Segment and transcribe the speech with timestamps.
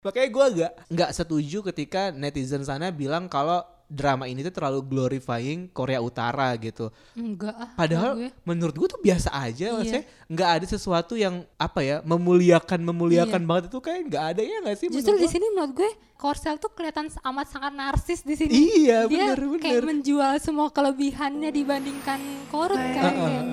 [0.00, 5.68] Makanya gue agak nggak setuju ketika netizen sana bilang kalau drama ini tuh terlalu glorifying
[5.68, 6.88] Korea Utara gitu.
[7.12, 7.68] Enggak ah.
[7.76, 8.32] Padahal gue.
[8.40, 9.76] menurut gue tuh biasa aja, Iya.
[9.76, 13.48] maksudnya nggak ada sesuatu yang apa ya memuliakan memuliakan Iya.
[13.52, 14.86] banget itu kayak nggak ada ya nggak sih?
[14.88, 15.34] Justru menurut di lo?
[15.36, 18.52] sini menurut gue Korsel tuh kelihatan amat sangat narsis di sini.
[18.56, 19.84] Iya Dia bener kayak bener.
[19.84, 23.04] menjual semua kelebihannya dibandingkan Korut kan.
[23.04, 23.44] kayak.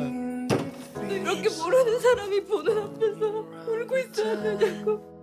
[1.07, 3.19] 이렇게 모르는 사람이 보는 앞에서
[3.67, 5.15] 울고 있어야 되냐고.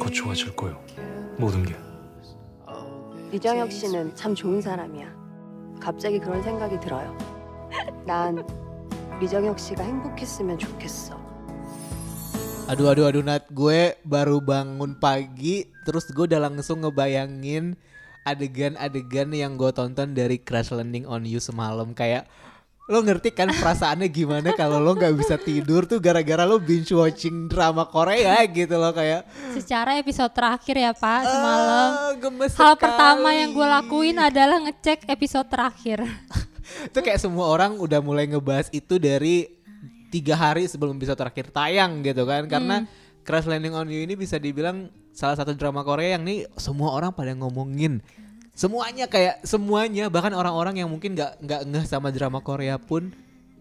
[0.00, 0.80] 곧 좋아질 거요.
[1.36, 1.76] 모든 게.
[3.32, 5.12] 이정혁 씨는 참 좋은 사람이야.
[5.80, 7.16] 갑자기 그런 생각이 들어요.
[8.06, 8.44] 난
[9.22, 11.18] 이정혁 씨가 행복했으면 좋겠어.
[12.68, 17.80] Aduh aduh aduh Nat gue baru bangun pagi terus gue udah langsung ngebayangin
[18.28, 22.28] adegan-adegan yang gue tonton dari Crash Landing on You semalam kayak
[22.83, 27.47] lo ngerti kan perasaannya gimana kalau lo nggak bisa tidur tuh gara-gara lo binge watching
[27.47, 29.23] drama Korea gitu loh kayak
[29.55, 31.89] Secara episode terakhir ya Pak semalam.
[31.95, 36.03] "Ah, gemes Hal sekali." pertama yang gue lakuin adalah ngecek episode terakhir.
[36.91, 39.47] itu kayak semua orang udah mulai ngebahas itu dari
[40.11, 42.83] tiga hari sebelum episode terakhir tayang gitu kan karena
[43.23, 47.15] Crash Landing on You ini bisa dibilang salah satu drama Korea yang nih semua orang
[47.15, 48.03] pada ngomongin
[48.53, 53.09] semuanya kayak semuanya bahkan orang-orang yang mungkin nggak nggak ngeh sama drama Korea pun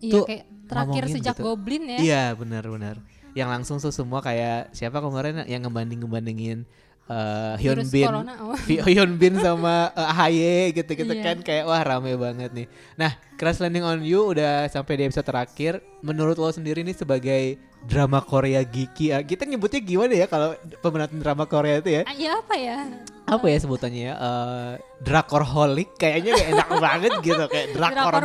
[0.03, 1.45] Iya Tuh, kayak terakhir sejak gitu.
[1.47, 1.98] Goblin ya.
[2.03, 2.98] iya benar-benar
[3.33, 6.59] yang langsung tuh semua kayak siapa kemarin yang ngebanding ngebandingin
[7.06, 8.56] uh, Hyun Bin oh.
[8.91, 11.25] Hyun Bin sama uh, AHY gitu-gitu Iya.
[11.25, 12.67] kan kayak wah rame banget nih.
[12.95, 15.83] Nah, Crash Landing on You udah sampai di episode terakhir.
[16.03, 17.42] Menurut lo sendiri nih sebagai
[17.83, 22.03] drama Korea geeky, ah, kita nyebutnya gimana ya kalau peminat drama Korea itu ya?
[22.06, 22.78] Ah, Ya apa ya?
[23.23, 24.14] Apa ya sebutannya ya?
[24.14, 28.23] Eh, drakorholic kayaknya kayak enak banget gitu kayak drakor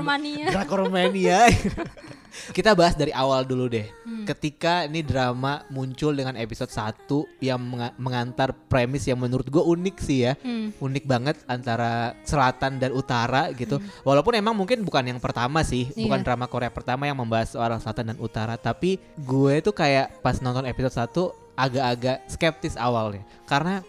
[0.53, 1.41] Drakor mania.
[2.49, 3.87] Kita bahas dari awal dulu deh.
[4.03, 4.23] Hmm.
[4.23, 7.05] Ketika ini drama muncul dengan episode 1
[7.39, 10.33] yang menga- mengantar premis yang menurut gue unik sih ya.
[10.39, 10.71] Hmm.
[10.77, 13.77] Unik banget antara selatan dan utara gitu.
[14.01, 16.25] Walaupun emang mungkin bukan yang pertama sih, bukan Iya.
[16.25, 20.65] drama Korea pertama yang membahas soal selatan dan utara, tapi gue tuh kayak pas nonton
[20.65, 21.21] episode 1
[21.57, 23.25] agak-agak skeptis awalnya.
[23.43, 23.81] Karena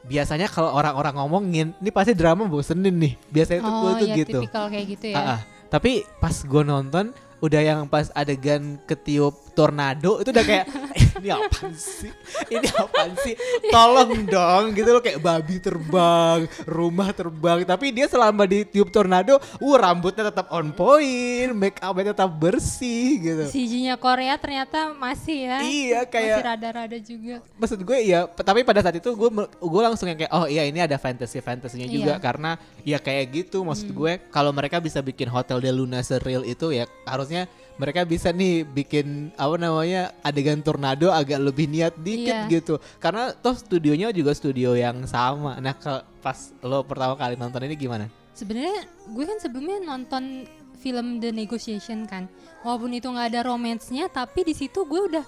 [0.00, 3.14] biasanya kalau orang-orang ngomongin, ini pasti drama bosenin nih.
[3.28, 4.40] Biasanya tuh gue Oh tuh ya gitu.
[4.48, 5.16] kayak gitu ya.
[5.18, 5.40] Ah, ah.
[5.68, 11.28] Tapi pas gue nonton udah yang pas adegan ketiup tornado itu udah kayak "Eh, ini
[11.28, 12.12] apaan sih?
[12.46, 13.34] Ini apaan sih?
[13.66, 17.64] Tolong dong gitu loh kayak babi terbang, rumah terbang.
[17.64, 23.18] Tapi dia selama di tiup tornado, uh rambutnya tetap on point, make upnya tetap bersih
[23.18, 23.44] gitu.
[23.46, 25.58] CG-nya Korea ternyata masih ya.
[25.60, 27.36] Iya Masih kayak rada-rada juga.
[27.54, 30.78] maksud gue ya tapi pada saat itu gue gue langsung yang kayak oh iya ini
[30.78, 32.18] ada fantasy fantasinya juga Iya.
[32.18, 32.50] karena
[32.82, 36.84] ya kayak gitu maksud gue kalau mereka bisa bikin Hotel de Luna seril itu ya
[37.04, 37.44] harusnya
[37.80, 42.52] mereka bisa nih bikin apa namanya adegan tornado agak lebih niat dikit Iya.
[42.52, 47.64] gitu karena toh studionya juga studio yang sama nah ke- pas lo pertama kali nonton
[47.64, 50.44] ini gimana Sebenarnya gue kan sebelumnya nonton
[50.78, 52.24] film The Negotiation kan.
[52.60, 55.24] Walaupun itu nggak ada romansnya, tapi di situ gue udah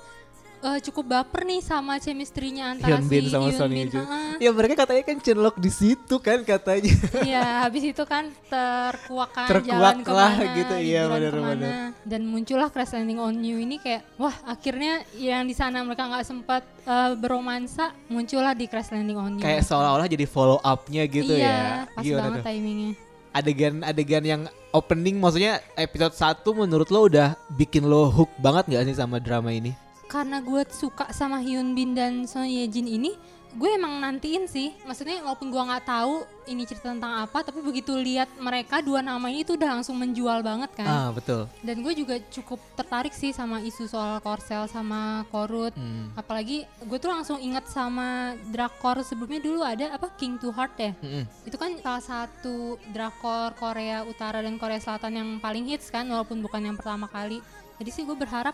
[0.63, 4.31] eh, cukup baper nih sama chemistry-nya antara Hyun Bin si sama Hyun Son Bin, heeh.
[4.39, 9.47] ya mereka katanya kan chenlock di situ kan katanya Iya, habis itu kan terkuak kan
[9.51, 11.67] Terkuak jalan lah ke mana, gitu, iya, ke mana.
[12.03, 16.25] Dan muncullah Crash Landing on You ini kayak, wah akhirnya yang di sana mereka nggak
[16.25, 19.43] sempat eh, beromansa, muncullah di Crash Landing on You.
[19.43, 22.47] kayak seolah-olah jadi follow up-nya gitu iya, ya pas Gimana banget tuh?
[22.47, 22.93] timingnya.
[23.33, 28.95] adegan-adegan yang opening maksudnya episode 1 menurut lo udah bikin lo hook banget gak sih
[28.95, 29.73] sama drama ini?
[30.13, 33.17] Karena gue suka sama Hyun Bin dan Son Ye Jin ini,
[33.57, 34.77] gue emang nantiin sih.
[34.85, 39.25] Maksudnya walaupun gue nggak tahu ini cerita tentang apa, tapi begitu lihat mereka dua nama
[39.33, 40.85] ini tuh udah langsung menjual banget kan.
[40.85, 41.49] Ah betul.
[41.65, 45.73] Dan gue juga cukup tertarik sih sama isu soal Korsel sama Korut.
[45.73, 46.13] Hmm.
[46.13, 50.93] Apalagi gue tuh langsung inget sama drakor sebelumnya dulu ada apa King to Heart ya.
[51.01, 51.25] Mm-mm.
[51.49, 56.45] Itu kan salah satu drakor Korea Utara dan Korea Selatan yang paling hits kan walaupun
[56.45, 57.41] bukan yang pertama kali.
[57.81, 58.53] Jadi sih gue berharap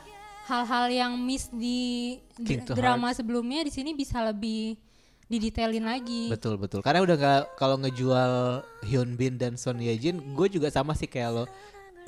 [0.48, 4.80] hal-hal yang miss di King drama sebelumnya di sini bisa lebih
[5.28, 6.32] didetailin lagi.
[6.32, 6.80] Betul betul.
[6.80, 11.04] Karena udah gak kalau ngejual Hyun Bin dan Son Ye Jin, gue juga sama sih
[11.04, 11.44] kayak lo.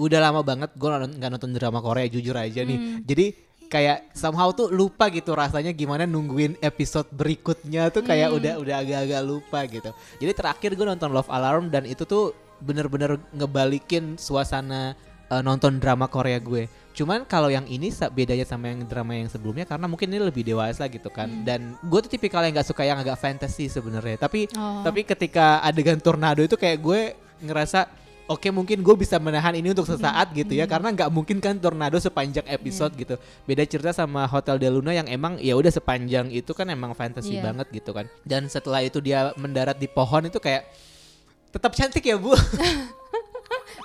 [0.01, 2.79] Udah lama banget gue nggak nonton drama Korea jujur aja nih.
[2.81, 3.05] Hmm.
[3.05, 3.37] Jadi
[3.69, 8.39] kayak somehow tuh lupa gitu rasanya gimana nungguin episode berikutnya tuh kayak Hmm.
[8.41, 9.91] udah udah agak-agak lupa gitu.
[10.17, 12.33] Jadi terakhir gue nonton Love Alarm dan itu tuh
[12.65, 14.97] bener-bener ngebalikin suasana
[15.29, 16.67] eh, nonton drama Korea gue.
[17.01, 20.85] Cuman kalau yang ini bedanya sama yang drama yang sebelumnya karena mungkin ini lebih dewasa
[20.87, 21.27] gitu kan.
[21.27, 21.43] Hmm.
[21.43, 24.21] Dan gue tuh tipikal yang nggak suka yang agak fantasy sebenarnya.
[24.21, 24.85] Tapi Oh.
[24.85, 27.01] tapi ketika adegan tornado itu kayak gue
[27.41, 27.89] ngerasa
[28.27, 30.61] oke mungkin gue bisa menahan ini untuk sesaat gitu Hmm.
[30.61, 34.93] ya karena nggak mungkin kan tornado sepanjang episode gitu beda cerita sama Hotel de Luna
[34.93, 37.51] yang emang ya udah sepanjang itu kan emang fantasy Iya.
[37.51, 40.69] banget gitu kan dan setelah itu dia mendarat di pohon itu kayak
[41.51, 42.31] tetap cantik ya bu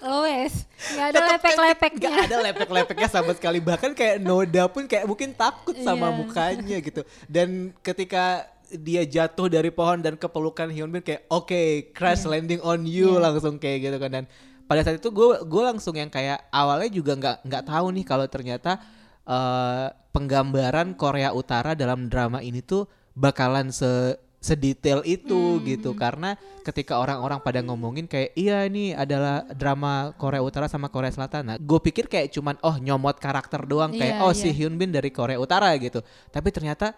[0.06, 1.34] Loes, nggak ada cantik.
[1.34, 2.10] lepek-lepeknya.
[2.12, 6.16] Nggak ada lepek-lepeknya sama sekali bahkan kayak Noda pun kayak mungkin takut sama Iya.
[6.16, 7.50] mukanya gitu dan
[7.82, 11.58] ketika dia jatuh dari pohon dan kepelukan Hyun Bin kayak oke
[11.92, 13.24] crash landing on you Iya.
[13.24, 14.26] langsung kayak gitu kan dan
[14.64, 18.26] pada saat itu gue gue langsung yang kayak awalnya juga nggak nggak tahu nih kalau
[18.26, 18.78] ternyata
[19.24, 27.02] eh, penggambaran Korea Utara dalam drama ini tuh bakalan se sedetail itu gitu karena ketika
[27.02, 31.80] orang-orang pada ngomongin kayak iya ini adalah drama Korea Utara sama Korea Selatan nah gue
[31.82, 34.38] pikir kayak cuman oh nyomot karakter doang kayak Iya, oh iya.
[34.38, 36.94] si Hyun Bin dari Korea Utara gitu tapi ternyata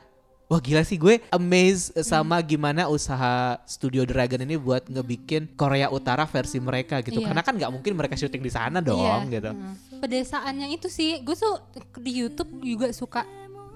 [0.47, 6.23] Wah gila sih gue amazed sama gimana usaha Studio Dragon ini buat ngebikin Korea Utara
[6.23, 7.19] versi mereka gitu.
[7.19, 7.27] Iya.
[7.27, 9.51] Karena kan nggak mungkin mereka syuting di sana dong Iya, gitu.
[9.51, 9.99] heeh.
[9.99, 11.59] Pedesaannya itu sih, gue tuh
[11.99, 13.27] di YouTube juga suka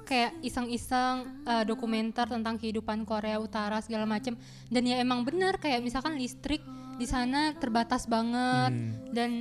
[0.01, 4.35] kayak iseng-iseng eh, dokumenter tentang kehidupan Korea Utara segala macem
[4.67, 6.61] dan ya emang benar kayak misalkan listrik
[6.95, 8.93] di sana terbatas banget Hmm.
[9.09, 9.31] dan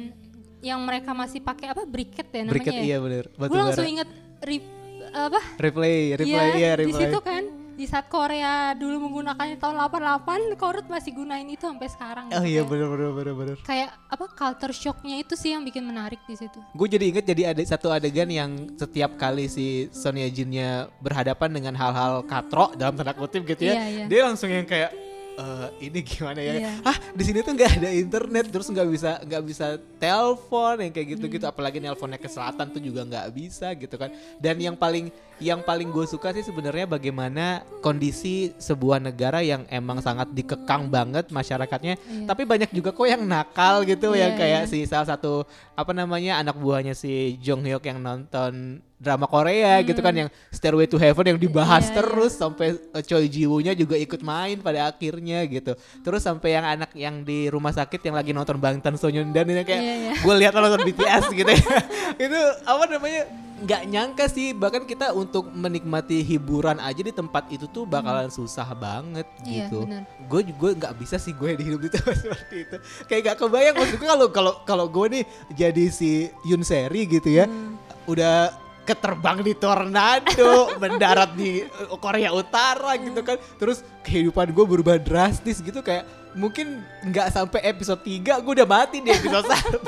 [0.61, 2.83] yang mereka masih pakai apa briket ya namanya Briket ya?
[2.83, 3.25] iya bener.
[3.33, 4.09] Batu gue langsung inget
[4.43, 4.65] rip,
[5.11, 7.01] apa Replay, replay, iya di replay.
[7.01, 7.43] situ kan
[7.81, 12.45] di saat Korea dulu menggunakannya tahun 88 Korut masih gunain itu sampai sekarang Oh gitu.
[12.45, 13.57] iya Kayak- bener bener bener bener.
[13.63, 17.43] kayak apa culture shocknya itu sih yang bikin menarik di situ Gue jadi inget jadi
[17.51, 23.13] ada satu adegan yang setiap kali si Sonia Jinnya berhadapan dengan hal-hal katro dalam tanda
[23.13, 24.05] kutip gitu ya, Iya, iya.
[24.07, 24.93] dia langsung yang kayak
[25.33, 26.53] "Eh, ini gimana ya?
[26.59, 26.71] Iya.
[26.85, 29.67] Ah di sini tuh nggak ada internet, terus nggak bisa nggak bisa
[29.97, 31.55] telepon yang kayak gitu-gitu, Hmm.
[31.55, 34.11] apalagi nelponnya ke selatan tuh juga nggak bisa gitu kan.
[34.37, 35.09] Dan yang paling
[35.41, 41.29] yang paling gue suka sih sebenarnya bagaimana kondisi sebuah negara yang emang sangat dikekang banget
[41.29, 42.27] masyarakatnya, Iya.
[42.29, 44.71] tapi banyak juga kok yang nakal gitu Iya, yang kayak iya.
[44.71, 45.43] si salah satu
[45.75, 50.85] apa namanya anak buahnya si Jong Hyuk yang nonton drama Korea gitu kan yang Stairway
[50.85, 51.97] to Heaven yang dibahas Hmm.
[51.97, 55.73] Iya, terus sampai uh, Choi Ji Woo-nya juga ikut main pada akhirnya gitu.
[56.05, 59.81] Terus sampai yang anak yang di rumah sakit yang lagi nonton Bangtan Sonyeondan ini kayak
[59.81, 60.13] Iya, iya.
[60.21, 61.65] gue lihat nonton BTS gitu ya.
[62.29, 63.23] itu apa namanya
[63.61, 68.67] nggak nyangka sih bahkan kita untuk menikmati hiburan aja di tempat itu tuh bakalan susah
[68.73, 69.87] banget Iya, gitu.
[70.27, 72.77] gue juga nggak bisa sih gue di hidup di tempat seperti itu.
[73.07, 76.11] Kayak gak kebayang maksud gue kalau kalau kalau gue nih jadi si
[76.43, 77.79] Yun Seri gitu ya Hmm.
[78.05, 78.51] udah
[78.83, 80.51] keterbang di tornado
[80.83, 83.39] mendarat di uh, Korea Utara gitu kan.
[83.57, 88.99] Terus kehidupan gue berubah drastis gitu kayak mungkin nggak sampai episode 3 gue udah mati
[88.99, 89.79] di episode 1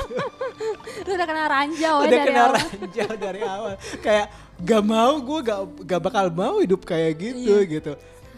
[1.03, 2.55] Lu udah kena ranjau ya udah dari kena awal.
[2.55, 3.73] ranjau dari awal.
[3.99, 4.27] Kayak
[4.63, 7.71] gak mau gue gak, gak bakal mau hidup kayak gitu Iya.
[7.71, 7.93] gitu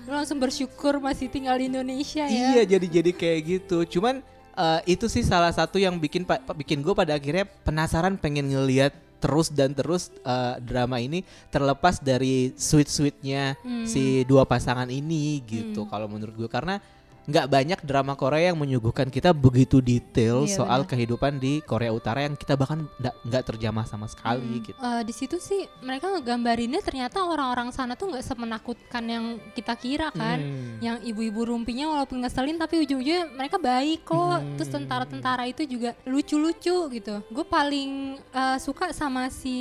[0.04, 2.60] Lu langsung bersyukur masih tinggal di Indonesia ya.
[2.60, 3.78] Iya jadi jadi kayak gitu.
[3.90, 4.20] Cuman
[4.52, 8.92] eh, itu sih salah satu yang bikin pa- bikin gue pada akhirnya penasaran pengen ngeliat
[9.16, 13.84] terus dan terus eh, drama ini terlepas dari sweet sweetnya Hmm.
[13.84, 15.84] si dua pasangan ini gitu.
[15.86, 16.84] Kalau menurut gue karena
[17.24, 20.90] nggak banyak drama Korea yang menyuguhkan kita begitu detail Iya, soal benar.
[20.92, 24.76] kehidupan di Korea Utara yang kita bahkan nggak terjamah sama sekali gitu.
[24.76, 29.24] Eh, di situ sih mereka ngegambarinnya ternyata orang-orang sana tuh nggak semenakutkan yang
[29.56, 30.36] kita kira kan.
[30.36, 30.76] Hmm.
[30.84, 34.44] Yang ibu-ibu rumpinya walaupun ngeselin tapi ujung-ujungnya mereka baik kok.
[34.44, 34.56] Hmm.
[34.60, 37.14] Terus tentara-tentara itu juga lucu-lucu gitu.
[37.32, 39.56] Gue paling eh, suka sama si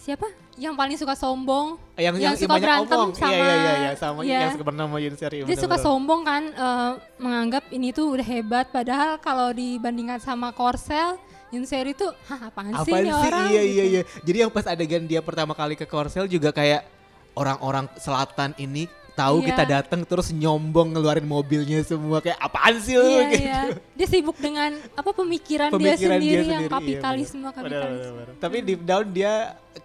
[0.00, 0.47] siapa?
[0.58, 1.78] Yang paling suka sombong.
[1.96, 3.10] yang yang suka banyak berantem omong.
[3.12, 4.38] sama- iya iya iya iya, sama Iya.
[4.40, 5.36] yang suka bernama Yun Seri.
[5.38, 5.78] Dia suka bener-bener.
[5.80, 11.14] sombong kan eh, menganggap ini tuh udah hebat padahal kalau dibandingkan sama Korsel
[11.48, 13.24] Yunseri tuh hah apaan, sih Apaan ini sih?
[13.24, 13.72] orang Iya gitu.
[13.72, 14.02] iya iya.
[14.20, 16.84] Jadi yang pas adegan dia pertama kali ke Korsel juga kayak
[17.32, 18.84] orang-orang selatan ini
[19.18, 19.46] tahu Iya.
[19.50, 23.42] kita datang terus nyombong ngeluarin mobilnya semua kayak apaan sih lu Iya, gitu.
[23.42, 23.60] iya.
[23.92, 27.98] Dia sibuk dengan apa pemikiran, Pemikiran dia sendiri dia yang sendiri, iya, kapitalisme Bener, kapitalis.
[27.98, 28.34] bener, bener.
[28.38, 29.32] Tapi deep down dia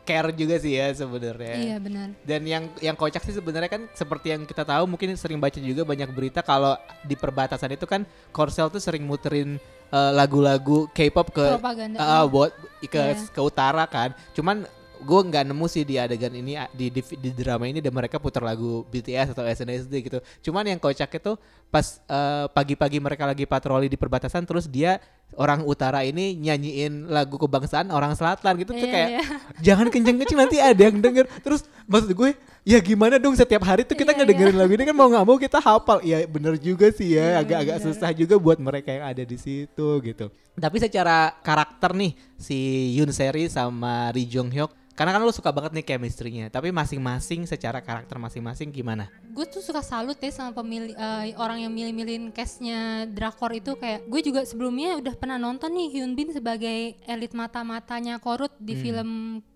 [0.02, 1.56] care juga sih ya sebenarnya.
[1.56, 2.08] Iya benar.
[2.22, 5.82] Dan yang yang kocak sih sebenarnya kan seperti yang kita tahu mungkin sering baca juga
[5.82, 9.58] banyak berita kalau di perbatasan itu kan Korsel tuh sering muterin
[9.90, 11.98] eh, lagu-lagu K-pop ke Propaganda.
[11.98, 12.50] Ah, ah, buat
[12.82, 13.30] ke Iya.
[13.30, 14.10] ke utara kan.
[14.32, 14.66] Cuman
[15.02, 18.46] gue nggak nemu sih di adegan ini di, di di drama ini dan mereka putar
[18.46, 20.20] lagu BTS atau SNSD gitu.
[20.46, 21.34] Cuman yang kocak itu
[21.74, 25.02] pas eh, pagi-pagi mereka lagi patroli di perbatasan terus dia
[25.36, 29.24] orang utara ini nyanyiin lagu kebangsaan orang selatan gitu tuh Iya, kayak iya.
[29.62, 31.26] jangan kenceng-kenceng nanti ada yang denger.
[31.42, 32.30] Terus maksud gue
[32.64, 35.38] ya gimana dong setiap hari tuh kita Iya, ngedengerin lagu ini kan mau nggak mau
[35.38, 36.00] kita hafal.
[36.02, 40.30] Iya bener juga sih ya agak-agak susah juga buat mereka yang ada di situ gitu.
[40.54, 42.58] Tapi secara karakter nih si
[42.94, 46.46] Yoon Seri sama Ri Jong Hyuk karena kan lu suka banget nih chemistry-nya.
[46.54, 49.10] Tapi masing-masing secara karakter masing-masing gimana?
[49.34, 53.74] Gue tuh suka salut ya sama pemilih eh, orang yang milih-milihin castnya drakor itu.
[53.74, 58.74] Kayak gue juga sebelumnya udah pernah nonton nih Hyun Bin sebagai elit mata-matanya Korut di
[58.78, 58.82] Hmm.
[58.82, 59.10] film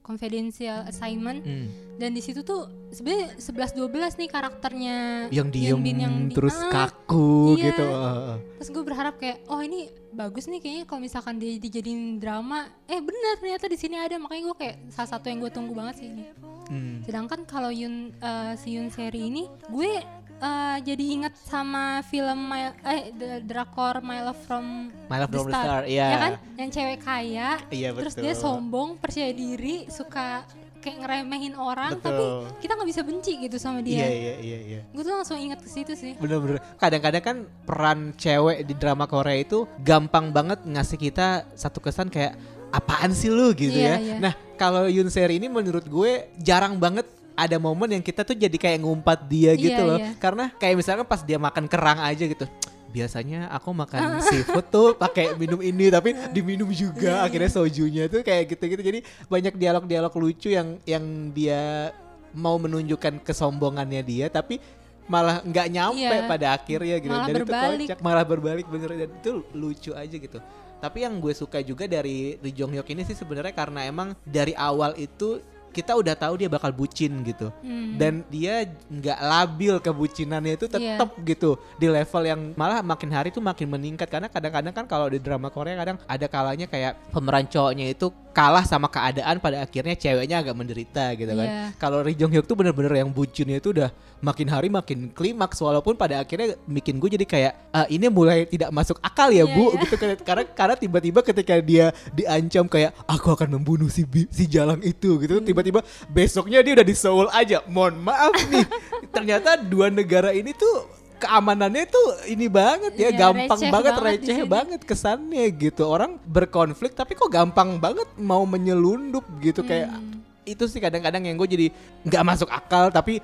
[0.08, 1.68] Confidential Assignment Hmm.
[1.96, 4.98] dan di situ tuh sebenarnya 11 12 nih karakternya
[5.30, 7.70] yang diem Bin yang di- terus Ah, kaku iya.
[7.70, 8.34] gitu Heeh.
[8.56, 12.98] terus gue berharap kayak oh ini bagus nih kayaknya kalau misalkan dia dijadiin drama eh
[12.98, 16.08] benar ternyata di sini ada makanya gue kayak salah satu yang gue tunggu banget sih
[16.08, 16.26] ini
[16.68, 17.00] Hmm.
[17.02, 19.92] sedangkan kalau Yun eh, si Yun seri ini gue
[20.40, 25.38] eh, jadi ingat sama film My, eh the- drakor My Love from My Love the
[25.38, 26.08] from the Star, Star iya.
[26.08, 28.24] ya kan yang cewek kaya Iya, terus betul.
[28.24, 30.46] dia sombong percaya diri suka
[30.78, 32.06] kayak ngeremehin orang Betul.
[32.06, 32.24] tapi
[32.60, 35.58] kita nggak bisa benci gitu sama dia iya iya iya iya gue tuh langsung ingat
[35.58, 41.02] ke situ sih bener-bener kadang-kadang kan peran cewek di drama Korea itu gampang banget ngasih
[41.02, 42.38] kita satu kesan kayak
[42.70, 44.16] apaan sih lu gitu Iya, ya iya.
[44.22, 48.58] nah kalau Yun Seri ini menurut gue jarang banget ada momen yang kita tuh jadi
[48.58, 49.98] kayak ngumpat dia gitu Iya, loh.
[50.02, 50.18] iya.
[50.18, 52.50] karena kayak misalkan pas dia makan kerang aja gitu
[52.88, 58.24] biasanya aku makan seafood tuh pakai minum ini tapi diminum Iya, juga akhirnya sojunya tuh
[58.24, 58.80] kayak gitu-gitu.
[58.82, 61.92] Jadi banyak dialog-dialog lucu yang yang dia
[62.32, 64.58] mau menunjukkan kesombongannya dia tapi
[65.06, 66.26] malah nggak nyampe Iya.
[66.26, 67.12] pada akhirnya gitu.
[67.12, 67.46] Malah dan itu
[67.92, 68.90] kocak malah berbalik bener.
[68.98, 70.40] Dan itu lucu aja gitu.
[70.78, 74.56] Tapi yang gue suka juga dari Lee Jong Hyuk ini sih sebenarnya karena emang dari
[74.56, 75.44] awal itu
[75.78, 77.54] kita udah tahu dia bakal bucin gitu.
[77.62, 77.94] Hmm.
[77.98, 81.62] dan dia nggak labil kebucinannya itu tetap gitu.
[81.78, 84.10] Di level yang malah makin hari tuh makin meningkat.
[84.10, 88.62] Karena kadang-kadang kan kalau di drama Korea kadang ada kalanya kayak pemeran cowoknya itu kalah
[88.62, 91.66] sama keadaan pada akhirnya ceweknya agak menderita gitu kan Iya.
[91.82, 95.98] kalau Lee Jong Hyuk tuh bener-bener yang bucinnya itu udah makin hari makin klimaks walaupun
[95.98, 99.66] pada akhirnya bikin gue jadi kayak "Ah, ini mulai tidak masuk akal ya Iya, bu
[99.68, 99.82] iya.
[99.82, 104.82] gitu kan karena karena tiba-tiba ketika dia diancam kayak aku akan membunuh si si jalang
[104.82, 105.46] itu gitu Hmm.
[105.46, 108.66] tiba-tiba besoknya dia udah di Seoul aja mohon maaf nih
[109.16, 110.86] ternyata dua negara ini tuh
[111.18, 116.18] keamanannya tuh ini banget ya Iya, gampang receh banget banget receh banget kesannya gitu orang
[116.24, 120.22] berkonflik tapi kok gampang banget mau menyelundup gitu kayak Hmm.
[120.44, 121.68] itu sih kadang-kadang yang gue jadi
[122.04, 123.20] nggak masuk akal tapi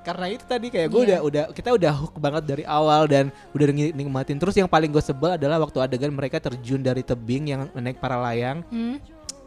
[0.00, 1.18] karena itu tadi kayak gue Iya.
[1.20, 4.88] udah udah kita udah hook banget dari awal dan udah nik- nikmatin terus yang paling
[4.88, 8.96] gue sebel adalah waktu adegan mereka terjun dari tebing yang naik para layang Hmm.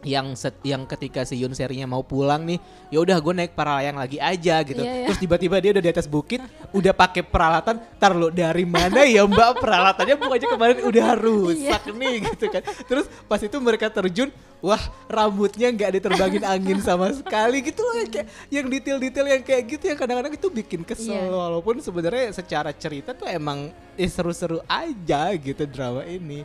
[0.02, 3.78] Yang set, yang ketika si Yun serinya mau pulang nih ya udah gue naik para
[3.78, 5.06] layang lagi aja gitu Iya, iya.
[5.06, 9.22] terus tiba-tiba dia udah di atas bukit udah pakai peralatan tar lo dari mana ya
[9.22, 11.92] mbak peralatannya bukannya kemarin udah rusak Iya.
[11.92, 14.28] nih gitu kan terus pas itu mereka terjun
[14.58, 19.62] wah rambutnya nggak diterbangin angin sama sekali gitu loh yang kayak yang detail-detail yang kayak
[19.68, 21.30] gitu yang kadang-kadang itu bikin kesel Iya.
[21.30, 26.42] walaupun sebenarnya secara cerita tuh emang eh, seru-seru aja gitu drama ini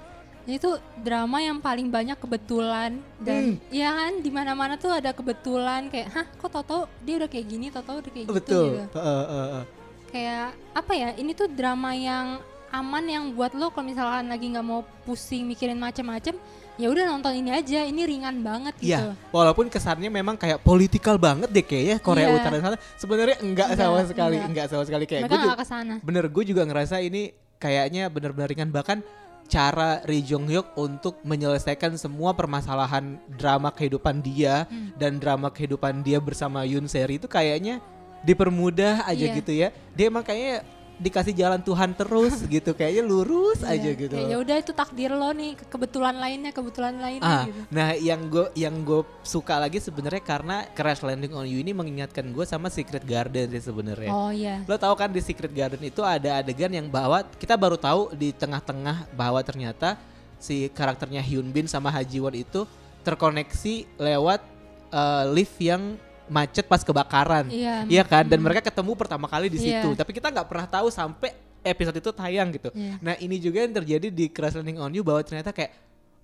[0.50, 3.56] itu drama yang paling banyak kebetulan dan Hmm.
[3.68, 7.68] ya kan di mana-mana tuh ada kebetulan kayak hah kok Toto dia udah kayak gini
[7.68, 9.64] Toto udah kayak gitu betul gitu Heeh, heeh, heeh.
[10.08, 12.40] kayak apa ya ini tuh drama yang
[12.70, 16.36] aman yang buat lo kalau misalkan lagi nggak mau pusing mikirin macem-macem
[16.76, 21.16] ya udah nonton ini aja ini ringan banget gitu Iya, walaupun kesannya memang kayak politikal
[21.18, 22.36] banget deh kayaknya Korea Iya.
[22.38, 22.82] Utara dan Selatan.
[22.96, 24.48] Sebenarnya enggak, Enggak, sama sekali, enggak.
[24.48, 27.22] enggak, sama sekali kayak mereka gue ke sana bener gue juga ngerasa ini
[27.58, 29.00] kayaknya bener-bener ringan bahkan
[29.46, 34.92] cara Lee Jong Hyuk untuk menyelesaikan semua permasalahan drama kehidupan dia Hmm.
[34.98, 37.80] dan drama kehidupan dia bersama Yoon Seri itu kayaknya
[38.22, 39.36] dipermudah aja Iya.
[39.38, 39.70] gitu ya.
[39.94, 40.66] Dia emang kayaknya
[40.98, 44.14] dikasih jalan Tuhan terus gitu kayaknya lurus Iya, aja gitu.
[44.14, 48.22] ya udah itu takdir lo nih ke- kebetulan lainnya kebetulan lainnya Ah, gitu nah yang
[48.26, 52.68] gue yang gue suka lagi sebenarnya karena Crash Landing on You ini mengingatkan gue sama
[52.68, 54.10] Secret Garden sih sebenarnya.
[54.10, 57.76] oh iya Lo tahu kan di Secret Garden itu ada adegan yang bahwa kita baru
[57.76, 59.96] tahu di tengah-tengah bahwa ternyata
[60.36, 62.66] si karakternya Hyun Bin sama Ha Ji Won itu
[63.02, 64.42] terkoneksi lewat
[64.90, 65.96] eh, lift yang
[66.28, 67.48] macet pas kebakaran.
[67.52, 68.28] iya Iya kan?
[68.28, 69.90] Dan mereka ketemu pertama kali di situ.
[69.94, 69.98] Iya.
[69.98, 72.70] Tapi kita nggak pernah tahu sampai episode itu tayang gitu.
[72.72, 72.96] Iya.
[73.04, 75.72] Nah ini juga yang terjadi di Crash Landing on You bahwa ternyata kayak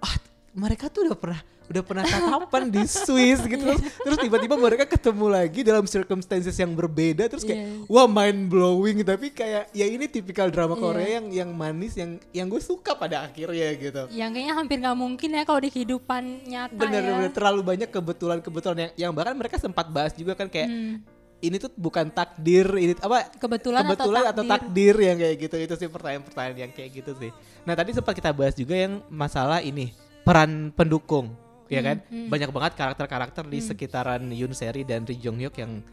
[0.03, 0.15] ah
[0.53, 5.31] mereka tuh udah pernah udah pernah tatapan di Swiss gitu terus, terus tiba-tiba mereka ketemu
[5.31, 7.88] lagi dalam circumstances yang berbeda terus kayak Iya.
[7.88, 10.83] wah mind blowing tapi kayak ya ini tipikal drama Iya.
[10.83, 14.12] Korea yang yang manis yang yang gue suka pada akhirnya gitu.
[14.12, 18.77] yang kayaknya hampir nggak mungkin ya kalau di kehidupan nyata ya Bener-bener terlalu banyak kebetulan-kebetulan
[18.77, 21.00] yang, yang bahkan mereka sempat bahas juga kan kayak Hmm.
[21.39, 25.74] ini tuh bukan takdir ini apa kebetulan, kebetulan atau atau takdir yang kayak gitu itu
[25.75, 27.31] sih pertanyaan-pertanyaan yang kayak gitu sih.
[27.63, 29.91] Nah tadi sempat kita bahas juga yang masalah ini
[30.24, 31.36] peran pendukung,
[31.68, 31.98] ya Hmm, kan?
[32.06, 32.27] hmm.
[32.27, 33.68] Banyak banget karakter-karakter di Hmm.
[33.68, 35.84] sekitaran Yoon Seri dan Ri Jong Hyuk yang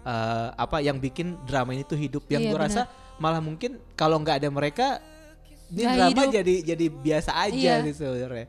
[0.00, 2.24] eh, apa yang bikin drama ini tuh hidup.
[2.26, 2.82] Yang Iya, gue rasa
[3.16, 4.86] malah mungkin kalau nggak ada mereka,
[5.68, 6.32] ini drama hidup.
[6.32, 7.84] jadi jadi biasa aja Iya.
[7.84, 8.48] sih sebenarnya.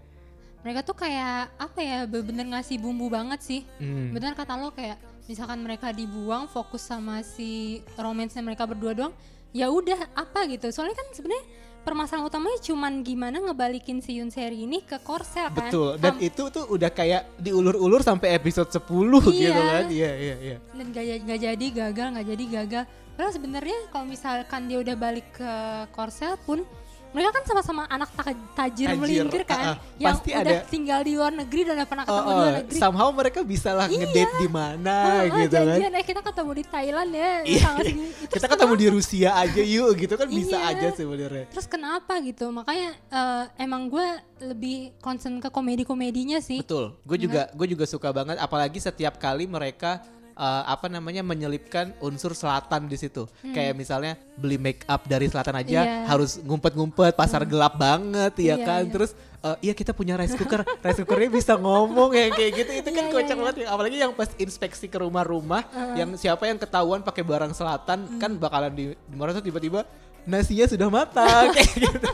[0.62, 4.14] mereka tuh kayak apa ya bener-bener ngasih bumbu banget sih Hmm.
[4.14, 4.94] bener kata lo kayak
[5.26, 7.50] misalkan mereka dibuang fokus sama si
[7.96, 9.14] romansnya mereka berdua doang
[9.52, 11.46] ya udah apa gitu soalnya kan sebenarnya
[11.82, 15.98] permasalahan utamanya cuman gimana ngebalikin si Yun Seri ini ke Korsel kan Betul.
[15.98, 18.86] Dan Sam- itu tuh udah kayak diulur-ulur sampai episode 10
[19.28, 19.52] gitu Iya.
[19.52, 19.84] kan.
[19.88, 20.58] Iya, iya, iya.
[20.72, 25.28] dan gak, gak jadi gagal nggak jadi gagal padahal sebenarnya kalau misalkan dia udah balik
[25.32, 25.52] ke
[25.92, 26.64] Korsel pun
[27.12, 28.24] mereka kan sama-sama anak ta-
[28.56, 29.78] tajir, Tajir, melintir ah, kan ah.
[29.96, 32.38] yang Pasti udah ada- tinggal di luar negeri dan udah pernah Oh, ketemu di oh,
[32.38, 35.92] luar negeri somehow mereka bisa lah ngedate di mana Ah, ah, gitu kan.
[35.92, 37.70] eh kita ketemu di Thailand ya Iya.
[37.82, 40.72] Itu Kita ketemu di Rusia aja yuk gitu kan bisa Iya.
[40.72, 41.46] aja sebenarnya.
[41.48, 42.48] Terus kenapa gitu?
[42.48, 44.08] Makanya eh, emang gue
[44.42, 46.64] lebih concern ke komedi-komedinya sih.
[46.64, 46.96] Betul.
[47.04, 50.00] Gue juga gue juga suka banget apalagi setiap kali mereka
[50.32, 53.28] eh, apa namanya menyelipkan unsur selatan di situ.
[53.44, 55.90] Kayak misalnya beli make up dari selatan aja Hmm.
[55.92, 56.08] Iya.
[56.08, 58.82] harus ngumpet-ngumpet pasar gelap banget ya Iya, kan.
[58.84, 58.92] iya.
[58.92, 59.12] Terus
[59.42, 62.72] eh, iya kita punya rice cooker, rice cookernya bisa ngomong ya kayak gitu.
[62.76, 63.42] Itu kan iya, kocak iya.
[63.42, 63.68] banget ya.
[63.70, 65.62] Apalagi yang pas inspeksi ke rumah-rumah
[65.96, 68.20] yang siapa yang ketahuan pakai barang selatan Hmm.
[68.20, 68.86] kan bakalan di
[69.34, 69.86] tuh tiba-tiba
[70.22, 72.10] nasinya sudah matang kayak gitu.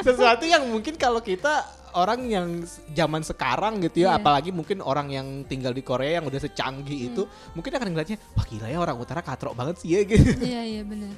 [0.00, 1.64] Sesuatu yang mungkin kalau kita
[1.94, 2.48] orang yang
[2.90, 4.18] zaman sekarang gitu ya, Iya.
[4.18, 7.54] apalagi mungkin orang yang tinggal di Korea yang udah secanggih itu, Hmm.
[7.54, 10.26] mungkin akan ngeliatnya, wah gila ya orang utara katrok banget sih ya gitu.
[10.42, 11.14] Iya iya benar.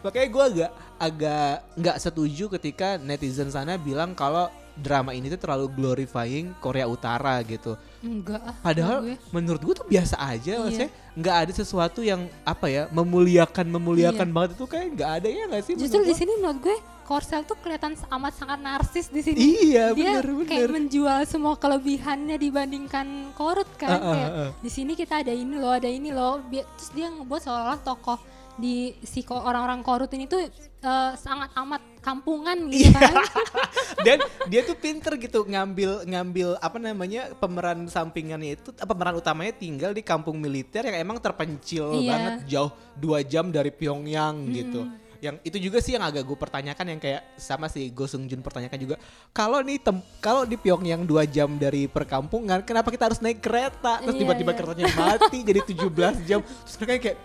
[0.00, 5.66] Makanya gue agak agak nggak setuju ketika netizen sana bilang kalau drama ini tuh terlalu
[5.72, 7.74] glorifying Korea Utara gitu.
[8.04, 8.54] Enggak ah.
[8.60, 9.32] Padahal menurut gue.
[9.32, 10.62] menurut gue tuh biasa aja, Iya.
[10.62, 15.42] maksudnya nggak ada sesuatu yang apa ya memuliakan memuliakan banget itu kayak nggak ada ya
[15.48, 15.72] nggak sih?
[15.80, 19.38] justru di sini menurut gue Korsel tuh kelihatan amat sangat narsis di sini.
[19.38, 20.74] Iya Dia bener kayak bener.
[20.74, 23.94] menjual semua kelebihannya dibandingkan Korut kan.
[23.94, 24.50] Ah, ah, kayak ah.
[24.58, 26.42] di sini kita ada ini loh, ada ini loh.
[26.50, 28.18] Terus dia ngebuat seolah-olah tokoh
[28.56, 33.00] di si orang-orang Korut ini tuh eh, sangat amat kampungan gitu Iya.
[33.00, 33.14] kan.
[34.06, 39.52] Dan dia tuh pinter gitu ngambil ngambil apa namanya pemeran sampingannya itu eh, pemeran utamanya
[39.52, 42.10] tinggal di kampung militer yang emang terpencil Iya.
[42.12, 44.88] banget jauh dua jam dari Pyongyang gitu.
[45.16, 48.44] Yang itu juga sih yang agak gue pertanyakan yang kayak sama si Go Seung Jun
[48.44, 48.96] pertanyakan juga
[49.32, 49.80] kalau nih
[50.20, 54.52] kalau di Pyongyang dua jam dari perkampungan kenapa kita harus naik kereta terus Iya, tiba-tiba
[54.52, 54.58] iya.
[54.60, 57.18] keretanya mati jadi 17 jam terus mereka kayak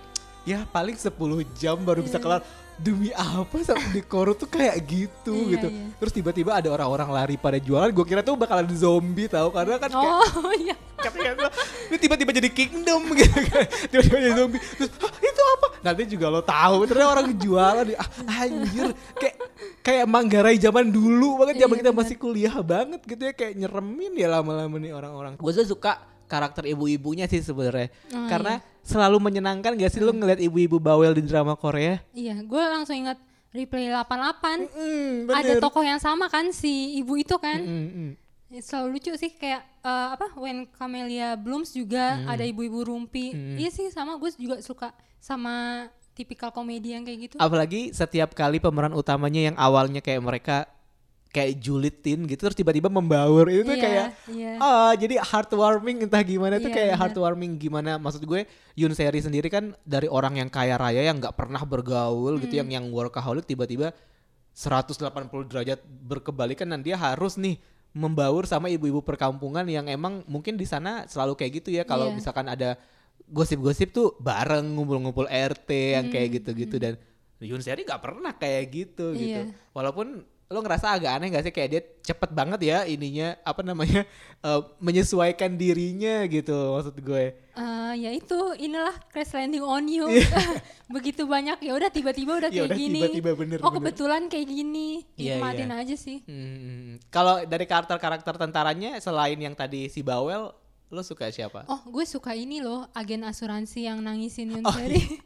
[0.44, 1.14] ya paling 10
[1.54, 2.24] jam baru bisa Iya.
[2.24, 2.42] kelar
[2.76, 5.86] demi apa sampai di Korea tuh kayak gitu Iya, gitu iya.
[5.96, 9.90] Terus tiba-tiba ada orang-orang lari pada jualan, gue kira tuh bakalan zombie tahu karena kan
[9.92, 10.74] kayak Oh iya.
[11.90, 13.66] ini tiba-tiba jadi kingdom gitu kan.
[13.90, 14.62] Tiba-tiba jadi zombie.
[14.62, 15.68] Terus "Hah, itu apa?
[15.82, 18.08] Nanti juga lo tahu ternyata orang jualan di ah,
[18.40, 19.36] anjir kayak
[19.82, 22.01] kayak Manggarai zaman dulu banget zaman Iya, kita bener.
[22.01, 25.34] masih kuliah banget gitu ya kayak nyeremin ya lama-lama nih orang-orang.
[25.38, 27.91] Gue tuh suka karakter ibu-ibunya sih sebenarnya.
[28.15, 32.00] Oh, karena selalu menyenangkan gak sih lo ngeliat ibu-ibu bawel di drama Korea?
[32.15, 33.20] Iya, gue langsung ingat
[33.51, 34.72] replay 88.
[34.72, 37.59] Hmm, Ada tokoh yang sama kan si ibu itu kan.
[37.59, 38.11] Mm, mm.
[38.63, 42.31] Selalu lucu sih kayak eh, apa When Camellia Blooms juga Hmm.
[42.31, 43.35] ada ibu-ibu rumpi.
[43.59, 47.35] Iya sih sama gue juga suka sama tipikal komedi yang kayak gitu.
[47.39, 50.57] Apalagi setiap kali pemeran utamanya yang awalnya kayak mereka
[51.31, 54.51] kayak julitin gitu terus tiba-tiba membaur itu tuh Iya, kayak iya.
[54.59, 57.00] ah jadi heartwarming entah gimana tuh Iya, kayak bener.
[57.01, 58.44] heartwarming gimana maksud gue
[58.75, 62.67] Yun Seri sendiri kan dari orang yang kaya raya yang nggak pernah bergaul gitu Hmm.
[62.67, 63.96] yang yang workaholic tiba-tiba
[64.51, 65.00] 180
[65.48, 67.55] derajat berkebalikan dan dia harus nih
[67.91, 72.15] membaur sama ibu-ibu perkampungan yang emang mungkin di sana selalu kayak gitu ya kalau Iya.
[72.17, 72.75] misalkan ada
[73.25, 77.00] gosip-gosip tuh bareng ngumpul-ngumpul RT yang kayak gitu-gitu dan
[77.39, 79.72] Yun Seri nggak pernah kayak gitu gitu Hmm, Iya.
[79.72, 80.07] walaupun
[80.51, 84.03] lo ngerasa agak aneh gak sih kayak dia cepet banget ya ininya apa namanya
[84.46, 90.07] eh, menyesuaikan dirinya gitu maksud gue Eh, ya itu inilah crash landing on you.
[90.96, 93.00] Begitu banyak ya udah tiba-tiba udah Iya, kayak gini.
[93.03, 93.92] tiba-tiba bener, oh bener.
[93.92, 95.03] kebetulan kayak gini.
[95.20, 95.81] Iya, Nikmatin iya.
[95.83, 96.18] aja sih.
[96.24, 100.48] Hmm, kalau dari karakter-karakter tentaranya selain yang tadi si Bawel
[100.87, 105.20] lo suka siapa Oh gue suka ini loh agen asuransi yang nangisin Yun Oh, Seri.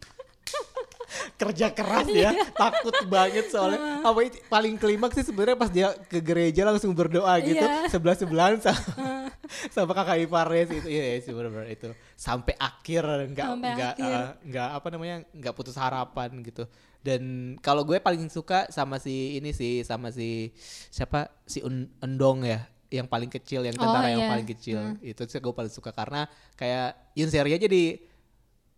[1.36, 4.02] Kerja keras ya takut banget soalnya.
[4.02, 7.88] Apa itu paling klimaks sih sebenarnya pas dia ke gereja langsung berdoa gitu Iya.
[7.88, 9.32] sebelah sebelahan sama,
[9.70, 10.78] sama kakak iparnya sih.
[10.82, 11.90] Itu iya iya sih benar-benar itu.
[12.16, 16.66] Sampai akhir nggak nggak eh, nggak apa namanya nggak putus harapan gitu.
[17.00, 17.22] Dan
[17.62, 20.50] kalau gue paling suka sama si ini sih sama si
[20.90, 21.30] siapa?
[21.46, 21.62] Si
[22.02, 24.32] Endong ya yang paling kecil yang Oh, tentara yang iya.
[24.32, 24.80] paling kecil.
[25.02, 26.26] Itu sih gue paling suka karena
[26.56, 28.02] kayak Yun Seria jadi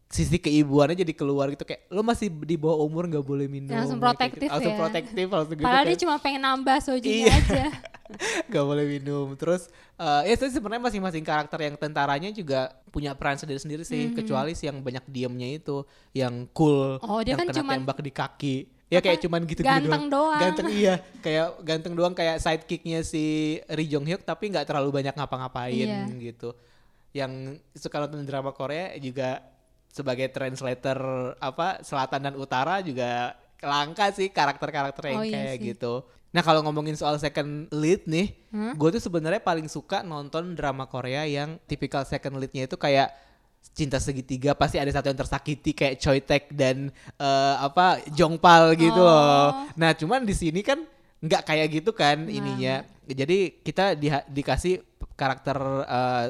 [0.08, 3.98] sisi keibuannya jadi keluar gitu kayak lo masih di bawah umur nggak boleh minum Langsung
[3.98, 4.54] kayak protektif gitu.
[4.54, 4.80] langsung ya.
[4.80, 5.89] protektif langsung gitu Padahal kan.
[5.89, 7.36] dia cuma pengen nambah sojunya Iya.
[7.38, 7.65] aja.
[8.48, 13.36] nggak boleh minum terus eh ya sih sebenarnya masing-masing karakter yang tentaranya juga punya peran
[13.36, 17.58] sendiri-sendiri sih kecuali si yang banyak diemnya itu yang cool Oh, dia yang kan kena
[17.60, 19.12] cuman- tembak di kaki Ya Apa?
[19.12, 20.39] kayak cuman gitu-gitu Ganteng doang.
[20.39, 23.24] Ganteng iya, kayak ganteng doang kayak sidekicknya si
[23.67, 26.08] Ri Jong Hyuk tapi nggak terlalu banyak ngapa-ngapain Iya.
[26.24, 26.56] gitu.
[27.12, 27.32] Yang
[27.74, 29.43] suka nonton drama Korea juga
[29.89, 31.00] sebagai translator
[31.38, 35.65] apa selatan dan utara juga langka sih karakter-karakter yang Oh, iya kayak sih.
[35.67, 35.93] gitu.
[36.28, 38.73] Nah kalau ngomongin soal second lead nih, Hah?
[38.73, 43.10] gue tuh sebenarnya paling suka nonton drama Korea yang tipikal second leadnya itu kayak
[43.69, 48.95] cinta segitiga pasti ada satu yang tersakiti kayak Choi Taek dan eh, apa Jongpal gitu
[48.95, 49.10] Oh.
[49.10, 49.47] loh.
[49.73, 50.86] Nah cuman di sini kan
[51.17, 52.30] nggak kayak gitu kan Nah.
[52.30, 52.76] ininya.
[53.04, 56.26] Jadi kita diha- dikasih karakter eh,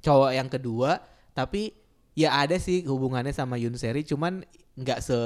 [0.00, 0.98] cowok yang kedua,
[1.30, 1.70] tapi
[2.12, 5.18] ya ada sih hubungannya sama Yoon Seri, cuman nggak se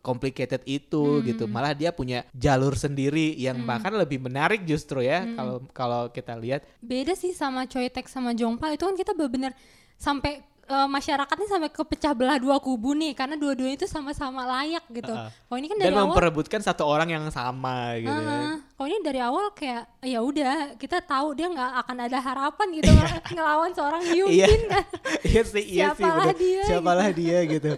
[0.00, 1.24] complicated itu Hmm.
[1.24, 1.44] gitu.
[1.44, 5.34] Malah dia punya jalur sendiri yang bahkan lebih menarik justru ya Hmm.
[5.34, 6.64] kalau kalau kita lihat.
[6.80, 9.56] beda sih sama Choi Taek sama Jongpal itu kan kita benar-benar
[9.96, 15.12] sampai eh, masyarakatnya sampai kepecah belah dua kubu nih karena dua-duanya itu sama-sama layak gitu.
[15.12, 15.28] Heeh.
[15.30, 18.10] Kalau ini kan Dan dari awal memperebutkan satu orang yang sama gitu.
[18.10, 18.60] Heeh.
[18.74, 22.90] kalau ini dari awal kayak ya udah kita tahu dia nggak akan ada harapan gitu
[23.34, 24.46] ngelawan seorang Hyun Iya.
[24.66, 24.84] Kan.
[25.30, 26.02] iya sih, iya sih.
[26.02, 27.70] Siapalah dia, Siapalah dia gitu.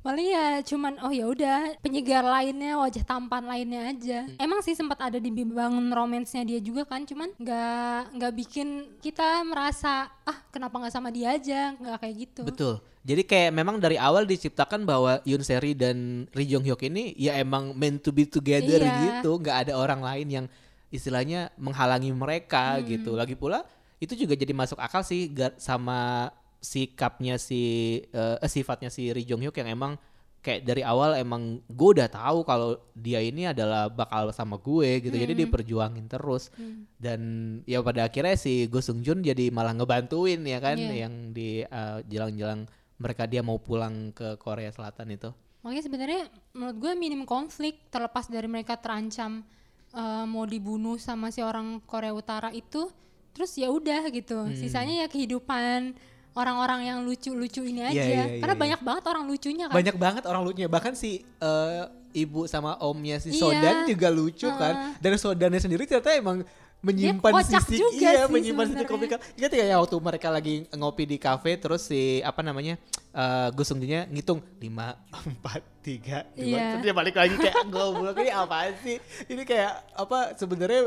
[0.00, 4.18] Paling ya cuman oh ya udah penyegar lainnya wajah tampan lainnya aja.
[4.24, 4.36] Hmm.
[4.40, 8.68] Emang sih sempat ada dibangun romansnya dia juga kan, cuman nggak nggak bikin
[9.04, 12.42] kita merasa ah kenapa nggak sama dia aja nggak kayak gitu.
[12.48, 12.74] Betul.
[13.00, 17.36] Jadi kayak memang dari awal diciptakan bahwa Yoon Seri dan Ri Jong Hyuk ini ya
[17.36, 19.20] emang meant to be together Iya.
[19.20, 20.46] gitu, nggak ada orang lain yang
[20.88, 22.84] istilahnya menghalangi mereka Hmm.
[22.88, 23.16] gitu.
[23.16, 23.64] Lagi pula
[24.00, 26.28] itu juga jadi masuk akal sih sama
[26.60, 27.62] sikapnya si
[28.06, 29.92] eh, eh, sifatnya si Ri Jong Hyuk yang emang
[30.40, 35.12] kayak dari awal emang gue udah tahu kalau dia ini adalah bakal sama gue gitu.
[35.12, 35.42] Jadi Hmm.
[35.44, 36.48] diperjuangin terus
[36.96, 37.20] dan
[37.64, 41.04] ya pada akhirnya si Go Sung Jun jadi malah ngebantuin ya kan Iya.
[41.04, 42.64] yang di eh, jalan-jalan
[42.96, 45.28] mereka dia mau pulang ke Korea Selatan itu.
[45.60, 46.22] Makanya sebenarnya
[46.56, 49.44] menurut gue minim konflik terlepas dari mereka terancam
[49.92, 52.88] eh, mau dibunuh sama si orang Korea Utara itu,
[53.36, 54.48] terus ya udah gitu.
[54.48, 54.56] Hmm.
[54.56, 55.98] Sisanya ya kehidupan
[56.32, 57.92] orang-orang yang lucu-lucu ini aja.
[57.92, 58.62] Iya, iya, iya, Karena iya.
[58.62, 59.74] banyak banget orang lucunya kan.
[59.74, 63.40] Banyak banget orang lucunya bahkan si eh, ibu sama omnya si Iya.
[63.40, 64.94] Sodan juga lucu kan.
[64.98, 66.42] Dan Sodannya sendiri ternyata emang
[66.80, 68.88] menyimpan kocak sisi juga iya sih menyimpan sisi sebenarnya.
[68.88, 69.36] komika.
[69.36, 73.78] Ingat ya waktu mereka lagi ngopi di kafe terus si apa namanya eh Gus Sung
[73.78, 76.64] Junnya ngitung 5 4 3 2 Iya.
[76.72, 78.96] terus dia balik lagi kayak goblok ini apaan sih?
[79.28, 80.82] Ini kayak apa sebenarnya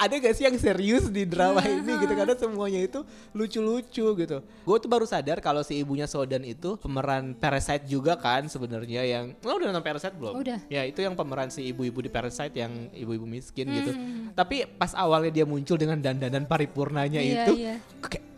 [0.00, 3.04] ada gak sih yang serius di drama ini gitu karena semuanya itu
[3.36, 4.36] lucu-lucu gitu.
[4.40, 9.36] Gue tuh baru sadar kalau si ibunya Sodan itu pemeran Parasite juga kan sebenarnya yang
[9.44, 10.40] lo udah nonton Parasite belum?
[10.40, 10.58] Udah.
[10.72, 13.92] Ya itu yang pemeran si ibu-ibu di Parasite yang ibu-ibu miskin gitu.
[13.92, 14.32] Hmm.
[14.32, 17.76] Tapi pas awalnya dia muncul dengan dandanan paripurnanya Iya, itu iya.
[18.00, 18.29] kayak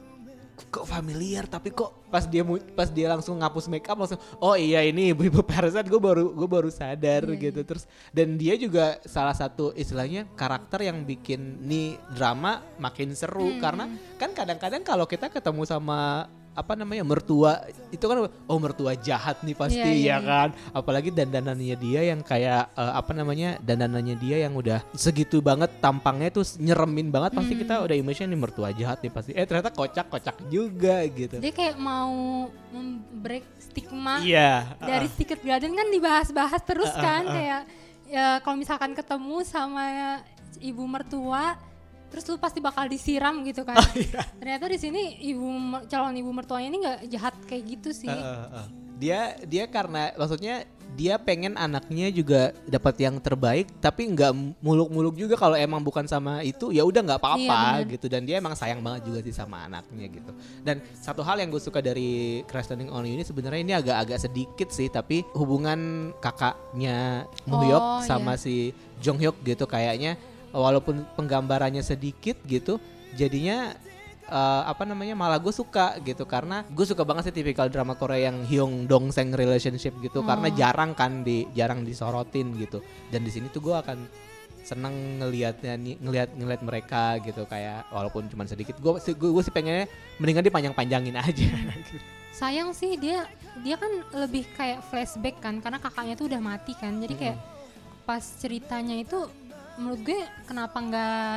[0.73, 2.41] kok familiar tapi kok pas dia
[2.73, 6.49] pas dia langsung ngapus make up langsung oh iya ini ibu-ibu Parasite gue baru gue
[6.49, 12.01] baru sadar Iya, gitu terus dan dia juga salah satu istilahnya karakter yang bikin nih
[12.17, 13.61] drama makin seru Hmm.
[13.61, 13.85] karena
[14.17, 19.57] kan kadang-kadang kalau kita ketemu sama apa namanya mertua itu kan oh mertua jahat nih
[19.57, 24.45] pasti Iya, iya, ya kan apalagi dandanannya dia yang kayak eh, apa namanya dandanannya dia
[24.45, 27.87] yang udah segitu banget tampangnya tuh nyeremin banget pasti kita Hmm.
[27.89, 31.81] udah image nih mertua jahat nih pasti eh ternyata kocak kocak juga gitu Dia kayak
[31.81, 32.53] mau
[33.17, 35.17] break stigma iya dari uh-uh.
[35.17, 37.33] Secret Garden kan dibahas-bahas terus Uh, uh, kan uh.
[37.33, 37.61] kayak
[38.07, 40.21] ya kalau misalkan ketemu sama
[40.61, 41.57] ibu mertua
[42.13, 43.81] terus lu pasti bakal disiram gitu kan.
[43.83, 44.21] Oh, iya.
[44.39, 45.49] Ternyata di sini ibu
[45.89, 48.13] calon ibu mertuanya ini nggak jahat kayak gitu sih.
[48.13, 48.67] Uh, uh, uh.
[49.01, 55.41] dia dia karena maksudnya dia pengen anaknya juga dapat yang terbaik tapi nggak muluk-muluk juga
[55.41, 58.85] kalau emang bukan sama itu ya udah nggak apa-apa Iya, gitu dan dia emang sayang
[58.85, 62.93] banget juga sih sama anaknya gitu dan satu hal yang gue suka dari Crash Landing
[62.93, 68.71] on You ini sebenarnya ini agak-agak sedikit sih tapi hubungan kakaknya Muhyuk Oh, sama si
[69.01, 70.15] Jong Hyuk gitu kayaknya
[70.53, 72.79] walaupun penggambarannya sedikit gitu
[73.13, 73.73] jadinya
[74.29, 78.31] eh, apa namanya malah gue suka gitu karena gue suka banget sih tipikal drama Korea
[78.31, 80.57] yang Hyung Dong Seng relationship gitu karena Oh.
[80.57, 83.99] jarang kan di jarang disorotin gitu dan di sini tuh gue akan
[84.63, 89.91] seneng ngelihatnya nih ngelihat ngelihat mereka gitu kayak walaupun cuma sedikit gue gue sih pengennya
[90.23, 91.51] mendingan dipanjang-panjangin aja
[91.83, 91.99] gitu.
[92.33, 93.27] Sayang sih dia
[93.61, 96.97] dia kan lebih kayak flashback kan karena kakaknya tuh udah mati kan.
[97.03, 97.39] Jadi kayak
[98.07, 99.27] pas ceritanya itu
[99.79, 101.37] menurut gue kenapa nggak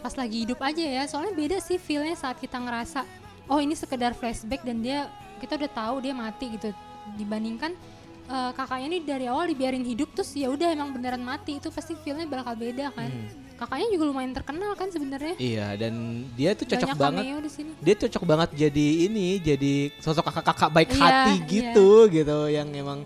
[0.00, 1.02] pas lagi hidup aja ya?
[1.04, 3.04] Soalnya beda sih feelnya saat kita ngerasa
[3.50, 6.72] oh ini sekedar flashback dan dia kita udah tahu dia mati gitu.
[7.16, 7.74] Dibandingkan
[8.30, 11.98] eh, kakaknya ini dari awal dibiarin hidup terus ya udah emang beneran mati itu pasti
[12.00, 13.10] feelnya bakal beda kan.
[13.60, 15.36] Kakaknya juga lumayan terkenal kan sebenarnya.
[15.36, 17.22] Iya dan dia tuh cocok banyak banget.
[17.28, 17.70] cameo di sini.
[17.84, 21.48] Dia cocok banget jadi ini jadi sosok kakak-kakak baik Iya, hati iya.
[21.50, 23.04] gitu gitu yang emang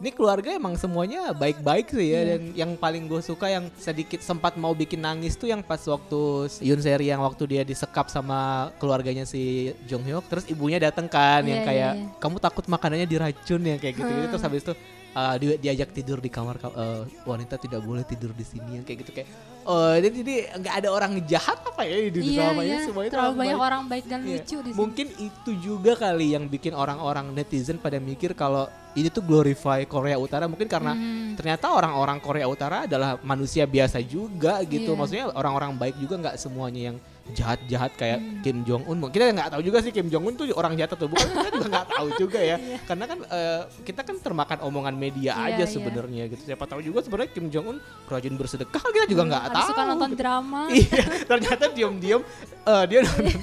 [0.00, 2.22] Ini keluarga emang semuanya baik-baik sih ya Iya.
[2.24, 6.20] dan yang paling gue suka yang sedikit sempat mau bikin nangis tuh yang pas waktu
[6.64, 11.44] Yun Seri yang waktu dia disekap sama keluarganya si Jong Hyuk terus ibunya dateng kan
[11.44, 12.16] yang Iya, kayak iya, iya.
[12.16, 14.72] kamu takut makanannya diracun ya kayak gitu, terus habis itu
[15.12, 18.84] uh, dia diajak tidur di kamar ka- uh, wanita tidak boleh tidur di sini yang
[18.84, 19.28] kayak gitu kayak
[19.62, 22.84] oh jadi jadi nggak ada orang jahat apa ya di Iya, dramanya iya.
[22.84, 23.68] semuanya Terlalu banyak baik.
[23.68, 24.32] orang baik dan Iya.
[24.34, 24.78] lucu di sini.
[24.78, 30.16] Mungkin itu juga kali yang bikin orang-orang netizen pada mikir kalau ini tuh glorify Korea
[30.16, 31.36] Utara mungkin karena Hmm.
[31.36, 34.90] ternyata orang-orang Korea Utara adalah manusia biasa juga gitu.
[34.90, 34.98] Iya.
[34.98, 36.96] Maksudnya orang-orang baik juga nggak semuanya yang
[37.29, 38.41] jahat-jahat kayak Hmm.
[38.45, 39.01] Kim Jong Un.
[39.09, 41.25] Kita nggak tahu juga sih Kim Jong Un tuh orang jahat atau bukan.
[41.25, 42.57] Kita juga nggak tahu juga ya.
[42.85, 45.65] Karena kan eh, kita kan termakan omongan media Iya, aja iya.
[45.65, 46.41] sebenarnya gitu.
[46.45, 49.67] Siapa tahu juga sebenarnya Kim Jong Un rajin bersedekah kita juga nggak Ada tahu.
[49.73, 50.19] suka nonton gitu.
[50.21, 50.61] drama.
[50.69, 52.21] Iya, ternyata diam-diam
[52.61, 53.33] eh, dia nonton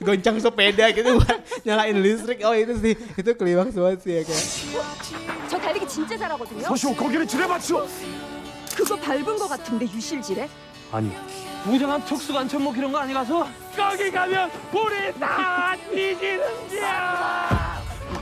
[0.00, 2.42] goncang sepeda gitu buat nyalain listrik.
[2.42, 4.44] Oh itu sih, itu klimaks banget sih ya kayak.
[5.46, 6.66] 저 달리기 진짜 잘하거든요.
[6.66, 7.86] 서시오 거기를 지뢰맞추어
[8.74, 10.48] 그거 밟은 거 같은데 유실지래?
[10.90, 11.14] 아니
[11.66, 17.66] 무장한 특수관 천목 이런 거 아니라서 거기 가면 우리 다 뒤지는지야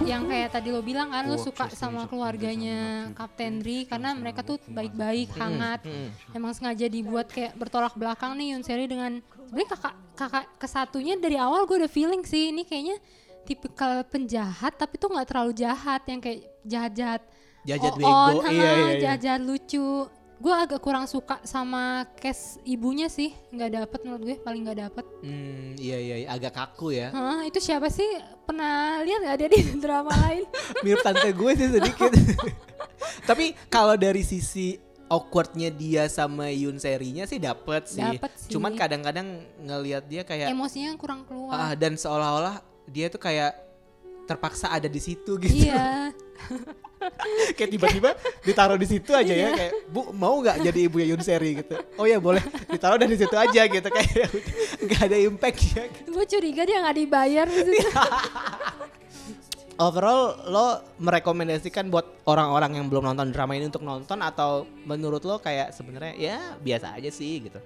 [0.05, 4.61] yang kayak tadi lo bilang kan lo suka sama keluarganya Kapten Ri karena mereka tuh
[4.68, 5.87] baik-baik, hangat.
[5.87, 6.12] Mm-mm.
[6.37, 11.40] Emang sengaja dibuat kayak bertolak belakang nih Yun Seri dengan sebenarnya kakak kakak kesatunya dari
[11.40, 13.00] awal gue udah feeling sih ini kayaknya
[13.48, 17.22] tipikal penjahat tapi tuh nggak terlalu jahat yang kayak jahat-jahat
[17.64, 19.00] Jahat on, bego, ha, iya, iya, iya.
[19.00, 20.05] jahat-jahat lucu.
[20.39, 25.06] Gue agak kurang suka sama case ibunya sih, nggak dapet menurut gue paling nggak dapet.
[25.19, 27.12] Hmm, iya iya iya, agak kaku ya.
[27.12, 28.08] Hah, itu siapa sih?
[28.47, 30.47] Pernah lihat nggak dia di drama lain?
[30.88, 32.12] Mirip tante gue sih sedikit.
[33.30, 34.80] Tapi kalau dari sisi
[35.12, 37.99] awkwardnya dia sama Yun serinya sih dapet sih.
[37.99, 38.56] Dapet sih.
[38.56, 41.52] Cuman kadang-kadang ngelihat dia kayak Emosinya kurang keluar.
[41.52, 43.60] ah, dan seolah-olah dia tuh kayak
[44.23, 45.67] terpaksa ada di situ gitu.
[45.67, 46.13] Iya.
[47.58, 48.10] kayak tiba-tiba
[48.43, 49.47] ditaruh di situ aja Iya.
[49.47, 51.75] ya kayak Bu mau nggak jadi ibunya Yun Seri gitu.
[51.95, 54.28] Oh ya boleh ditaruh dari situ aja gitu kayak ya
[54.84, 55.84] nggak ada impact ya.
[56.08, 57.89] Gue curiga dia nggak dibayar di situ.
[59.80, 60.67] Overall lo
[60.99, 66.13] merekomendasikan buat orang-orang yang belum nonton drama ini untuk nonton atau menurut lo kayak sebenarnya
[66.19, 67.63] ya biasa aja sih gitu.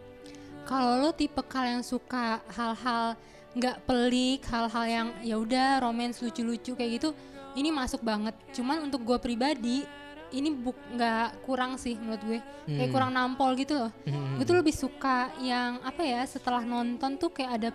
[0.70, 3.18] Kalau lo tipe kal yang suka hal-hal
[3.58, 7.18] nggak pelik, hal-hal yang ya udah romance lucu-lucu kayak gitu,
[7.54, 8.34] ini masuk banget.
[8.52, 9.86] Cuman untuk gue pribadi
[10.30, 12.94] ini buk nggak kurang sih menurut gue, kayak Hmm.
[12.94, 13.92] kurang nampol gitu loh.
[14.04, 14.36] Hmm.
[14.36, 17.70] Gue tuh lebih suka yang apa ya setelah nonton tuh kayak ada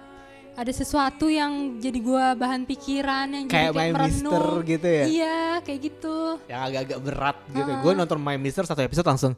[0.58, 4.32] ada sesuatu yang jadi gue bahan pikiran yang Kayak jadi My kayak merenung.
[4.34, 5.04] Mister gitu ya.
[5.06, 6.16] Iya kayak gitu.
[6.44, 7.70] Yang agak-agak berat gitu.
[7.70, 7.80] Heeh.
[7.80, 9.32] Gue nonton My Mister satu episode langsung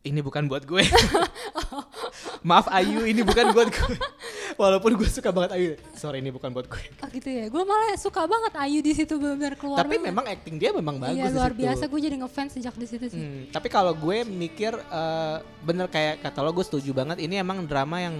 [0.00, 0.88] ini bukan buat gue.
[2.48, 3.96] Maaf Ayu, ini bukan buat gue.
[4.58, 5.70] Walaupun gue suka banget Ayu.
[5.94, 6.82] Sorry ini bukan buat gue.
[6.98, 7.46] Oh gitu ya.
[7.46, 9.86] Gue malah suka banget Ayu di situ benar keluar.
[9.86, 10.08] Tapi banget.
[10.10, 13.22] memang acting dia memang bagus Iya luar biasa gue jadi ngefans sejak di situ sih.
[13.22, 17.62] Hmm, tapi kalau gue mikir eh, bener kayak kata lo gue setuju banget ini emang
[17.70, 18.16] drama yang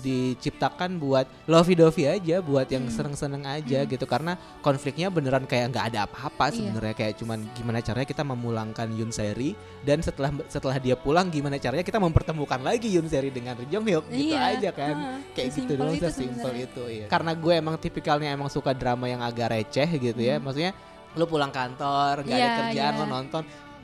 [0.00, 2.92] diciptakan buat lovey dovey aja buat yang Hmm.
[2.92, 6.56] seneng-seneng aja gitu karena konfliknya beneran kayak nggak ada apa-apa Iya.
[6.56, 11.56] sebenarnya kayak cuman gimana caranya kita memulangkan Yun Seri dan setelah setelah dia pulang gimana
[11.56, 15.18] caranya kita mempertemukan lagi Yun Seri dengan Ri Jong Hyuk gitu Iya, aja kan heeh,
[15.32, 16.64] kayak gitu doang itu sesimpel sebenarnya.
[16.64, 17.06] itu iya.
[17.06, 20.72] karena gue emang tipikalnya emang suka drama yang agak receh gitu ya maksudnya
[21.10, 22.46] lu pulang kantor nggak ada Hmm.
[22.46, 23.00] Iya, kerjaan iya.
[23.00, 23.42] lo nonton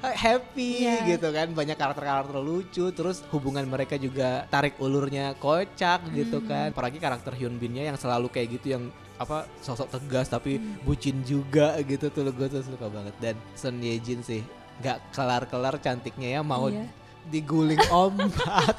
[0.08, 0.96] happy Iya.
[1.08, 1.48] gitu kan.
[1.50, 2.84] Banyak karakter-karakter lucu.
[2.90, 6.46] Terus hubungan mereka juga tarik ulurnya kocak gitu Hmm.
[6.46, 6.66] kan.
[6.70, 8.84] Apalagi karakter Hyun Bin-nya yang selalu kayak gitu yang
[9.16, 10.76] apa sosok tegas tapi Hmm.
[10.82, 12.28] bucin juga gitu tuh.
[12.28, 13.14] Gue tuh suka banget.
[13.16, 14.44] Dan Son Ye Jin sih
[14.76, 16.40] nggak kelar-kelar cantiknya ya.
[16.42, 16.84] Mau Iya.
[17.26, 18.76] diguling ombak.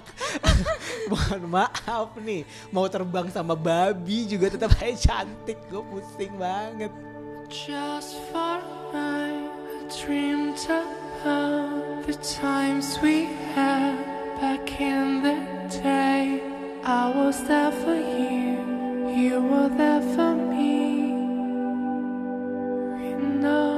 [1.11, 2.43] Mohon maaf nih.
[2.69, 5.57] Mau terbang sama babi juga tetap aja cantik.
[5.67, 6.91] Gue pusing banget.
[7.47, 9.47] Just for a night,
[9.87, 13.95] I of the times we had
[14.39, 15.37] back in the
[15.81, 16.41] day.
[16.83, 21.13] I was there for you, you were there for me.
[22.97, 23.09] We
[23.41, 23.76] know.